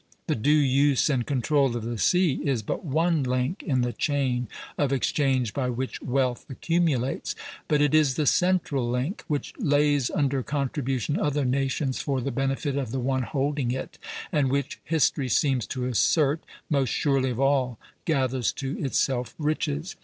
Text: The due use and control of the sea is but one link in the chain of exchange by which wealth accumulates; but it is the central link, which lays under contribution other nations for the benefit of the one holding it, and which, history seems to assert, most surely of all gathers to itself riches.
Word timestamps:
The 0.25 0.33
due 0.35 0.49
use 0.51 1.11
and 1.11 1.27
control 1.27 1.75
of 1.77 1.83
the 1.83 1.99
sea 1.99 2.41
is 2.43 2.63
but 2.63 2.83
one 2.83 3.21
link 3.21 3.61
in 3.61 3.81
the 3.81 3.93
chain 3.93 4.47
of 4.75 4.91
exchange 4.91 5.53
by 5.53 5.69
which 5.69 6.01
wealth 6.01 6.43
accumulates; 6.49 7.35
but 7.67 7.83
it 7.83 7.93
is 7.93 8.15
the 8.15 8.25
central 8.25 8.89
link, 8.89 9.23
which 9.27 9.53
lays 9.59 10.09
under 10.09 10.41
contribution 10.41 11.19
other 11.19 11.45
nations 11.45 11.99
for 12.01 12.19
the 12.19 12.31
benefit 12.31 12.75
of 12.77 12.89
the 12.89 12.99
one 12.99 13.21
holding 13.21 13.69
it, 13.69 13.99
and 14.31 14.49
which, 14.49 14.79
history 14.83 15.29
seems 15.29 15.67
to 15.67 15.85
assert, 15.85 16.39
most 16.67 16.89
surely 16.89 17.29
of 17.29 17.39
all 17.39 17.77
gathers 18.05 18.51
to 18.53 18.79
itself 18.83 19.35
riches. 19.37 19.95